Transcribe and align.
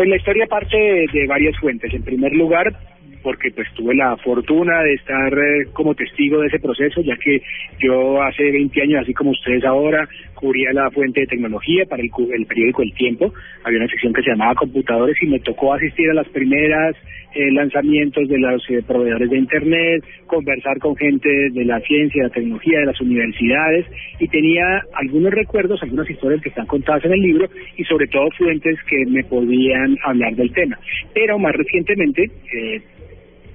Pues 0.00 0.08
la 0.08 0.16
historia 0.16 0.46
parte 0.46 0.78
de, 0.78 1.26
varias 1.26 1.54
fuentes. 1.58 1.92
En 1.92 2.02
primer 2.02 2.32
lugar, 2.32 2.74
porque 3.22 3.50
pues 3.50 3.68
tuve 3.74 3.94
la 3.94 4.16
fortuna 4.16 4.82
de 4.82 4.94
estar 4.94 5.30
eh, 5.30 5.66
como 5.74 5.94
testigo 5.94 6.40
de 6.40 6.46
ese 6.46 6.58
proceso, 6.58 7.02
ya 7.02 7.14
que 7.16 7.42
yo 7.80 8.22
hace 8.22 8.44
20 8.44 8.80
años, 8.80 9.02
así 9.02 9.12
como 9.12 9.32
ustedes 9.32 9.62
ahora, 9.62 10.08
cubría 10.32 10.72
la 10.72 10.90
fuente 10.90 11.20
de 11.20 11.26
tecnología 11.26 11.84
para 11.84 12.02
el, 12.02 12.10
el 12.32 12.46
periódico 12.46 12.80
El 12.80 12.94
Tiempo. 12.94 13.34
Había 13.62 13.80
una 13.80 13.88
sección 13.88 14.14
que 14.14 14.22
se 14.22 14.30
llamaba 14.30 14.54
Computadores 14.54 15.18
y 15.20 15.26
me 15.26 15.40
tocó 15.40 15.74
asistir 15.74 16.08
a 16.08 16.14
las 16.14 16.28
primeras 16.30 16.96
eh, 17.34 17.50
lanzamientos 17.52 18.28
de 18.28 18.38
los 18.38 18.62
eh, 18.70 18.82
proveedores 18.86 19.30
de 19.30 19.38
Internet, 19.38 20.04
conversar 20.26 20.78
con 20.78 20.96
gente 20.96 21.28
de 21.52 21.64
la 21.64 21.80
ciencia, 21.80 22.22
de 22.22 22.28
la 22.28 22.34
tecnología, 22.34 22.80
de 22.80 22.86
las 22.86 23.00
universidades 23.00 23.86
y 24.18 24.28
tenía 24.28 24.82
algunos 24.94 25.32
recuerdos, 25.32 25.82
algunas 25.82 26.08
historias 26.10 26.42
que 26.42 26.48
están 26.48 26.66
contadas 26.66 27.04
en 27.04 27.12
el 27.12 27.20
libro 27.20 27.48
y 27.76 27.84
sobre 27.84 28.06
todo 28.08 28.28
fuentes 28.36 28.76
que 28.88 29.06
me 29.06 29.24
podían 29.24 29.96
hablar 30.04 30.34
del 30.34 30.52
tema. 30.52 30.78
Pero 31.14 31.38
más 31.38 31.54
recientemente, 31.54 32.24
eh, 32.24 32.80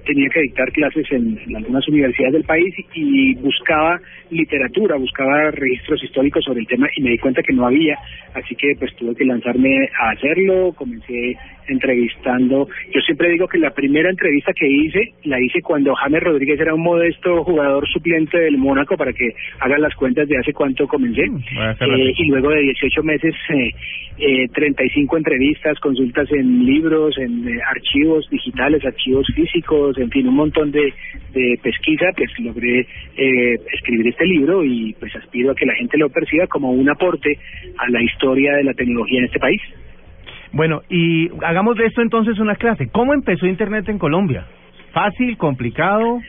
tenía 0.06 0.28
que 0.28 0.40
dictar 0.40 0.70
clases 0.72 1.06
en, 1.10 1.38
en 1.46 1.56
algunas 1.56 1.86
universidades 1.88 2.32
del 2.32 2.44
país 2.44 2.74
y 2.94 3.34
buscaba 3.34 4.00
literatura, 4.30 4.96
buscaba 4.96 5.50
registros 5.50 6.02
históricos 6.02 6.44
sobre 6.44 6.60
el 6.60 6.66
tema 6.66 6.88
y 6.96 7.02
me 7.02 7.10
di 7.10 7.18
cuenta 7.18 7.42
que 7.42 7.52
no 7.52 7.66
había, 7.66 7.98
así 8.34 8.54
que 8.54 8.72
pues 8.78 8.94
tuve 8.96 9.14
que 9.14 9.24
lanzarme 9.24 9.88
a 10.00 10.10
hacerlo, 10.10 10.72
comencé 10.74 11.36
entrevistando, 11.68 12.68
yo 12.94 13.00
siempre 13.00 13.30
digo 13.30 13.48
que 13.48 13.58
la 13.58 13.70
primera 13.70 14.08
entrevista 14.08 14.52
que 14.52 14.68
hice, 14.68 15.12
la 15.24 15.40
hice 15.40 15.60
cuando 15.62 15.94
James 15.94 16.22
Rodríguez 16.22 16.60
era 16.60 16.74
un 16.74 16.82
modesto 16.82 17.42
jugador 17.44 17.86
suplente 17.88 18.38
del 18.38 18.58
Mónaco, 18.58 18.96
para 18.96 19.12
que 19.12 19.30
hagan 19.60 19.82
las 19.82 19.94
cuentas 19.94 20.28
de 20.28 20.38
hace 20.38 20.52
cuánto 20.52 20.86
comencé, 20.86 21.24
Eh, 21.80 22.12
y 22.16 22.28
luego 22.28 22.50
de 22.50 22.60
18 22.60 23.02
meses, 23.02 23.34
eh, 23.50 23.70
eh, 24.18 24.48
35 24.54 25.16
entrevistas, 25.16 25.78
consultas 25.80 26.30
en 26.32 26.64
libros, 26.64 27.18
en 27.18 27.46
eh, 27.48 27.60
archivos 27.68 28.28
digitales, 28.30 28.84
archivos 28.84 29.26
físicos, 29.34 29.95
en 29.96 30.10
fin, 30.10 30.28
un 30.28 30.34
montón 30.34 30.70
de, 30.70 30.92
de 31.32 31.58
pesquisa, 31.62 32.06
pues 32.16 32.30
logré 32.38 32.86
eh, 33.16 33.58
escribir 33.72 34.08
este 34.08 34.26
libro 34.26 34.64
y 34.64 34.94
pues 34.98 35.14
aspiro 35.16 35.52
a 35.52 35.54
que 35.54 35.66
la 35.66 35.74
gente 35.74 35.98
lo 35.98 36.08
perciba 36.08 36.46
como 36.46 36.70
un 36.70 36.88
aporte 36.88 37.38
a 37.78 37.90
la 37.90 38.02
historia 38.02 38.56
de 38.56 38.64
la 38.64 38.74
tecnología 38.74 39.20
en 39.20 39.24
este 39.26 39.38
país. 39.38 39.60
Bueno, 40.52 40.82
y 40.88 41.28
hagamos 41.44 41.76
de 41.76 41.86
esto 41.86 42.02
entonces 42.02 42.38
una 42.38 42.56
clase. 42.56 42.88
¿Cómo 42.90 43.12
empezó 43.12 43.46
Internet 43.46 43.88
en 43.88 43.98
Colombia? 43.98 44.46
¿Fácil? 44.92 45.36
¿Complicado? 45.36 46.20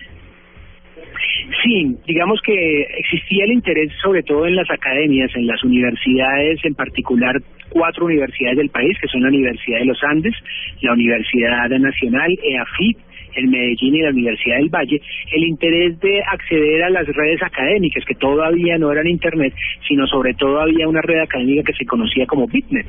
Sí, 1.63 1.95
digamos 2.05 2.41
que 2.41 2.81
existía 2.81 3.45
el 3.45 3.53
interés 3.53 3.91
sobre 4.01 4.23
todo 4.23 4.45
en 4.45 4.55
las 4.55 4.69
academias, 4.69 5.31
en 5.35 5.47
las 5.47 5.63
universidades, 5.63 6.59
en 6.63 6.75
particular 6.75 7.35
cuatro 7.69 8.05
universidades 8.05 8.57
del 8.57 8.69
país, 8.69 8.97
que 8.99 9.07
son 9.07 9.21
la 9.21 9.29
Universidad 9.29 9.79
de 9.79 9.85
los 9.85 10.03
Andes, 10.03 10.33
la 10.81 10.93
Universidad 10.93 11.69
Nacional, 11.69 12.31
EAFIT, 12.43 12.97
el 13.35 13.47
Medellín 13.47 13.95
y 13.95 14.01
la 14.01 14.09
Universidad 14.09 14.57
del 14.57 14.69
Valle, 14.69 15.01
el 15.31 15.43
interés 15.43 15.99
de 15.99 16.21
acceder 16.21 16.83
a 16.83 16.89
las 16.89 17.07
redes 17.07 17.41
académicas, 17.41 18.03
que 18.05 18.15
todavía 18.15 18.77
no 18.77 18.91
eran 18.91 19.07
Internet, 19.07 19.53
sino 19.87 20.07
sobre 20.07 20.33
todo 20.33 20.59
había 20.59 20.87
una 20.87 21.01
red 21.01 21.19
académica 21.19 21.71
que 21.71 21.77
se 21.77 21.85
conocía 21.85 22.25
como 22.25 22.47
Bitnet. 22.47 22.87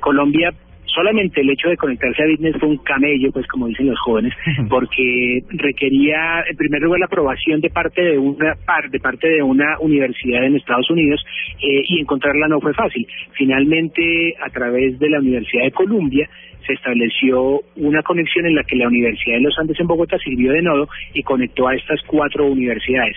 Colombia 0.00 0.52
solamente 0.94 1.40
el 1.40 1.50
hecho 1.50 1.68
de 1.68 1.76
conectarse 1.76 2.22
a 2.22 2.26
Bitnet 2.26 2.58
fue 2.58 2.68
un 2.68 2.78
camello, 2.78 3.30
pues 3.32 3.46
como 3.46 3.66
dicen 3.66 3.86
los 3.88 3.98
jóvenes, 4.00 4.32
porque 4.68 5.42
requería 5.48 6.44
en 6.48 6.56
primer 6.56 6.82
lugar 6.82 7.00
la 7.00 7.06
aprobación 7.06 7.60
de 7.60 7.70
parte 7.70 8.02
de 8.02 8.18
una 8.18 8.54
par, 8.66 8.90
de 8.90 9.00
parte 9.00 9.28
de 9.28 9.42
una 9.42 9.78
universidad 9.80 10.44
en 10.44 10.56
Estados 10.56 10.90
Unidos 10.90 11.24
eh, 11.62 11.82
y 11.86 12.00
encontrarla 12.00 12.48
no 12.48 12.60
fue 12.60 12.74
fácil. 12.74 13.06
Finalmente, 13.32 14.34
a 14.40 14.50
través 14.50 14.98
de 14.98 15.10
la 15.10 15.20
Universidad 15.20 15.64
de 15.64 15.72
Columbia 15.72 16.28
se 16.66 16.74
estableció 16.74 17.60
una 17.76 18.02
conexión 18.02 18.46
en 18.46 18.54
la 18.54 18.62
que 18.62 18.76
la 18.76 18.88
Universidad 18.88 19.36
de 19.36 19.42
los 19.42 19.58
Andes 19.58 19.80
en 19.80 19.86
Bogotá 19.86 20.18
sirvió 20.18 20.52
de 20.52 20.62
nodo 20.62 20.88
y 21.14 21.22
conectó 21.22 21.66
a 21.66 21.74
estas 21.74 22.00
cuatro 22.06 22.46
universidades. 22.46 23.16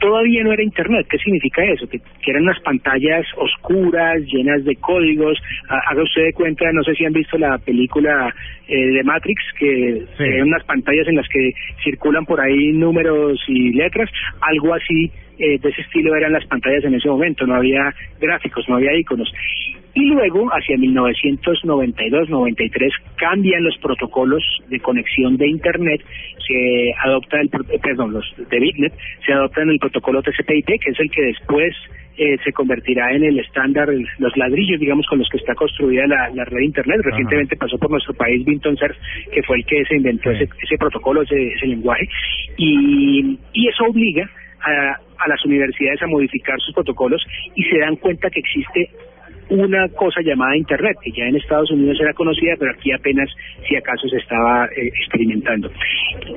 Todavía 0.00 0.42
no 0.42 0.52
era 0.52 0.62
Internet. 0.62 1.06
¿Qué 1.10 1.18
significa 1.18 1.62
eso? 1.64 1.86
Que, 1.88 1.98
que 1.98 2.30
eran 2.30 2.42
unas 2.44 2.58
pantallas 2.60 3.26
oscuras, 3.36 4.16
llenas 4.32 4.64
de 4.64 4.74
códigos. 4.76 5.38
Ha- 5.68 5.90
Haga 5.90 6.02
usted 6.02 6.22
de 6.24 6.32
cuenta, 6.32 6.64
no 6.72 6.82
sé 6.82 6.94
si 6.94 7.04
han 7.04 7.12
visto 7.12 7.36
la 7.38 7.58
película 7.58 8.34
eh, 8.66 8.86
de 8.92 9.02
Matrix, 9.04 9.42
que 9.58 10.02
Sí. 10.16 10.22
eran 10.24 10.48
unas 10.48 10.64
pantallas 10.64 11.06
en 11.08 11.16
las 11.16 11.28
que 11.28 11.50
circulan 11.84 12.24
por 12.24 12.40
ahí 12.40 12.72
números 12.72 13.40
y 13.48 13.72
letras. 13.74 14.08
Algo 14.40 14.74
así 14.74 15.10
eh, 15.38 15.58
de 15.58 15.68
ese 15.70 15.82
estilo 15.82 16.14
eran 16.16 16.32
las 16.32 16.46
pantallas 16.46 16.84
en 16.84 16.94
ese 16.94 17.08
momento. 17.08 17.46
No 17.46 17.54
había 17.56 17.94
gráficos, 18.20 18.66
no 18.68 18.76
había 18.76 18.94
iconos. 18.98 19.30
Y 19.94 20.04
luego, 20.06 20.48
hacia 20.50 20.76
1992-93, 20.76 22.90
cambian 23.16 23.64
los 23.64 23.76
protocolos 23.78 24.42
de 24.68 24.78
conexión 24.80 25.36
de 25.36 25.48
Internet, 25.48 26.00
se 26.46 26.92
adopta 27.04 27.40
el, 27.40 27.46
eh, 27.48 27.78
perdón, 27.82 28.12
los 28.12 28.24
de 28.36 28.58
Bitnet, 28.60 28.92
se 29.26 29.32
adoptan 29.32 29.68
el 29.70 29.78
protocolo 29.78 30.22
TCP/IP, 30.22 30.78
que 30.78 30.90
es 30.90 31.00
el 31.00 31.10
que 31.10 31.22
después 31.22 31.74
eh, 32.18 32.36
se 32.44 32.52
convertirá 32.52 33.12
en 33.12 33.24
el 33.24 33.38
estándar, 33.38 33.88
los 34.18 34.36
ladrillos, 34.36 34.78
digamos, 34.78 35.06
con 35.06 35.18
los 35.18 35.28
que 35.28 35.38
está 35.38 35.54
construida 35.54 36.06
la, 36.06 36.28
la 36.34 36.44
red 36.44 36.58
de 36.58 36.64
Internet. 36.66 37.00
Recientemente 37.02 37.56
pasó 37.56 37.78
por 37.78 37.90
nuestro 37.90 38.12
país 38.14 38.44
Vinton 38.44 38.76
Cerf, 38.76 38.96
que 39.32 39.42
fue 39.42 39.56
el 39.56 39.64
que 39.64 39.84
se 39.86 39.96
inventó 39.96 40.30
Sí. 40.30 40.36
ese, 40.42 40.48
ese 40.62 40.76
protocolo, 40.78 41.22
ese, 41.22 41.48
ese 41.54 41.66
lenguaje, 41.66 42.06
y, 42.58 43.38
y 43.54 43.68
eso 43.68 43.84
obliga 43.84 44.28
a, 44.60 44.96
a 45.24 45.28
las 45.28 45.44
universidades 45.44 46.02
a 46.02 46.06
modificar 46.06 46.58
sus 46.60 46.74
protocolos 46.74 47.24
y 47.54 47.62
se 47.64 47.78
dan 47.78 47.96
cuenta 47.96 48.28
que 48.30 48.40
existe 48.40 48.90
una 49.50 49.88
cosa 49.88 50.20
llamada 50.22 50.56
Internet, 50.56 50.96
que 51.02 51.10
ya 51.10 51.24
en 51.24 51.36
Estados 51.36 51.70
Unidos 51.70 51.98
era 52.00 52.14
conocida, 52.14 52.54
pero 52.58 52.72
aquí 52.72 52.92
apenas, 52.92 53.28
si 53.68 53.76
acaso, 53.76 54.08
se 54.08 54.16
estaba 54.16 54.66
eh, 54.66 54.86
experimentando. 54.86 55.70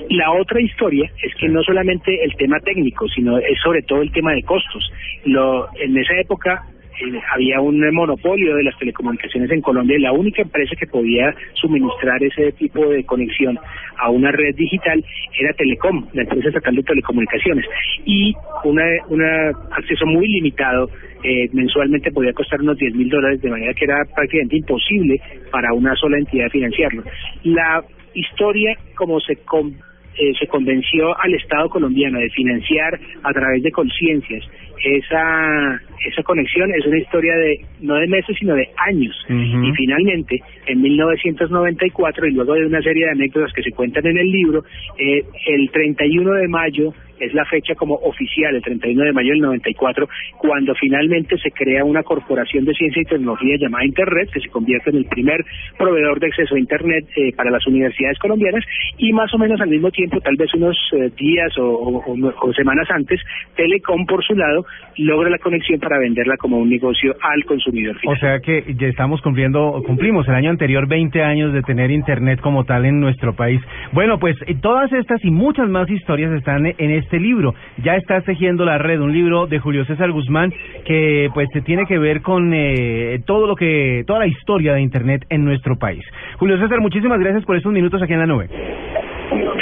La 0.09 0.31
otra 0.31 0.59
historia 0.61 1.09
es 1.21 1.33
que 1.35 1.47
no 1.47 1.63
solamente 1.63 2.23
el 2.23 2.35
tema 2.35 2.59
técnico, 2.59 3.07
sino 3.09 3.37
es 3.37 3.59
sobre 3.63 3.83
todo 3.83 4.01
el 4.01 4.11
tema 4.11 4.33
de 4.33 4.43
costos. 4.43 4.91
Lo, 5.25 5.67
en 5.79 5.97
esa 5.97 6.17
época 6.19 6.63
eh, 6.99 7.19
había 7.31 7.59
un 7.59 7.79
monopolio 7.93 8.55
de 8.55 8.63
las 8.63 8.77
telecomunicaciones 8.77 9.49
en 9.51 9.61
Colombia 9.61 9.97
y 9.97 10.01
la 10.01 10.11
única 10.11 10.41
empresa 10.41 10.75
que 10.75 10.87
podía 10.87 11.33
suministrar 11.53 12.23
ese 12.23 12.51
tipo 12.53 12.87
de 12.87 13.03
conexión 13.03 13.57
a 14.03 14.09
una 14.09 14.31
red 14.31 14.53
digital 14.55 15.03
era 15.39 15.53
Telecom, 15.53 16.05
la 16.13 16.23
empresa 16.23 16.49
estatal 16.49 16.75
de 16.75 16.83
telecomunicaciones. 16.83 17.65
Y 18.05 18.33
un 18.65 18.79
una 19.09 19.49
acceso 19.71 20.05
muy 20.05 20.27
limitado, 20.27 20.89
eh, 21.23 21.47
mensualmente 21.53 22.11
podía 22.11 22.33
costar 22.33 22.61
unos 22.61 22.77
10 22.77 22.93
mil 22.95 23.09
dólares, 23.09 23.41
de 23.41 23.49
manera 23.49 23.73
que 23.73 23.85
era 23.85 24.03
prácticamente 24.13 24.57
imposible 24.57 25.19
para 25.51 25.73
una 25.73 25.95
sola 25.95 26.17
entidad 26.17 26.49
financiarlo. 26.49 27.03
La 27.43 27.83
historia, 28.13 28.75
como 28.95 29.19
se 29.21 29.37
con- 29.37 29.73
eh, 30.15 30.33
se 30.39 30.47
convenció 30.47 31.19
al 31.19 31.33
Estado 31.33 31.69
colombiano 31.69 32.19
de 32.19 32.29
financiar 32.29 32.99
a 33.23 33.33
través 33.33 33.63
de 33.63 33.71
conciencias 33.71 34.43
esa 34.83 35.79
esa 36.05 36.23
conexión 36.23 36.69
es 36.73 36.85
una 36.85 36.97
historia 36.97 37.35
de 37.35 37.59
no 37.81 37.95
de 37.95 38.07
meses 38.07 38.35
sino 38.37 38.55
de 38.55 38.67
años. 38.77 39.15
Y 39.29 39.71
finalmente 39.75 40.41
en 40.67 40.81
1994 40.81 42.27
y 42.27 42.31
luego 42.31 42.53
de 42.53 42.65
una 42.65 42.81
serie 42.81 43.05
de 43.05 43.11
anécdotas 43.11 43.53
que 43.53 43.63
se 43.63 43.71
cuentan 43.71 44.05
en 44.05 44.17
el 44.17 44.27
libro 44.27 44.63
eh, 44.97 45.23
el 45.47 45.69
31 45.71 46.33
de 46.33 46.47
mayo 46.47 46.93
es 47.19 47.33
la 47.33 47.45
fecha 47.45 47.75
como 47.75 47.95
oficial, 47.95 48.55
el 48.55 48.61
31 48.61 49.03
de 49.05 49.13
mayo 49.13 49.31
del 49.31 49.41
94, 49.41 50.07
cuando 50.37 50.73
finalmente 50.75 51.37
se 51.37 51.51
crea 51.51 51.83
una 51.85 52.03
corporación 52.03 52.65
de 52.65 52.73
ciencia 52.73 53.01
y 53.01 53.05
tecnología 53.05 53.55
llamada 53.59 53.85
Internet, 53.85 54.29
que 54.33 54.39
se 54.41 54.49
convierte 54.49 54.89
en 54.89 54.97
el 54.97 55.05
primer 55.05 55.43
proveedor 55.77 56.19
de 56.19 56.27
acceso 56.27 56.55
a 56.55 56.59
Internet 56.59 57.05
eh, 57.15 57.31
para 57.35 57.51
las 57.51 57.65
universidades 57.67 58.17
colombianas, 58.19 58.63
y 58.97 59.13
más 59.13 59.33
o 59.33 59.37
menos 59.37 59.59
al 59.61 59.69
mismo 59.69 59.91
tiempo, 59.91 60.19
tal 60.21 60.35
vez 60.35 60.53
unos 60.53 60.77
eh, 60.93 61.09
días 61.17 61.57
o, 61.57 62.03
o- 62.05 62.53
semanas 62.53 62.87
antes, 62.91 63.19
Telecom, 63.55 64.05
por 64.05 64.23
su 64.23 64.35
lado, 64.35 64.65
logra 64.97 65.29
la 65.29 65.37
conexión 65.37 65.79
para 65.79 65.97
venderla 65.99 66.37
como 66.37 66.57
un 66.57 66.69
negocio 66.69 67.15
al 67.21 67.43
consumidor 67.45 67.97
final. 67.99 68.15
O 68.15 68.19
sea 68.19 68.39
que 68.39 68.73
ya 68.75 68.87
estamos 68.87 69.21
cumpliendo, 69.21 69.81
cumplimos 69.85 70.27
el 70.27 70.35
año 70.35 70.49
anterior 70.49 70.87
20 70.87 71.23
años 71.23 71.53
de 71.53 71.61
tener 71.61 71.91
internet 71.91 72.39
como 72.41 72.63
tal 72.65 72.85
en 72.85 72.99
nuestro 72.99 73.33
país. 73.35 73.59
Bueno, 73.91 74.19
pues 74.19 74.35
eh, 74.47 74.55
todas 74.61 74.91
estas 74.93 75.23
y 75.25 75.31
muchas 75.31 75.69
más 75.69 75.89
historias 75.89 76.31
están 76.33 76.65
en 76.65 76.91
este 76.91 77.02
libro. 77.19 77.53
Ya 77.83 77.95
estás 77.95 78.23
tejiendo 78.25 78.65
la 78.65 78.77
red, 78.77 78.99
un 78.99 79.13
libro 79.13 79.47
de 79.47 79.59
Julio 79.59 79.85
César 79.85 80.11
Guzmán 80.11 80.51
que 80.85 81.29
pues 81.33 81.47
se 81.53 81.61
tiene 81.61 81.85
que 81.85 81.97
ver 81.97 82.21
con 82.21 82.53
eh, 82.53 83.21
todo 83.25 83.47
lo 83.47 83.55
que, 83.55 84.03
toda 84.05 84.19
la 84.19 84.27
historia 84.27 84.73
de 84.73 84.81
Internet 84.81 85.25
en 85.29 85.45
nuestro 85.45 85.77
país. 85.77 86.03
Julio 86.37 86.57
César, 86.57 86.81
muchísimas 86.81 87.19
gracias 87.19 87.45
por 87.45 87.55
estos 87.55 87.71
minutos 87.71 88.01
aquí 88.01 88.13
en 88.13 88.19
la 88.19 88.27
nube. 88.27 88.49